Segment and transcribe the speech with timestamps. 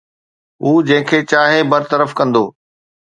[0.63, 2.43] هو جنهن کي چاهي برطرف ڪندو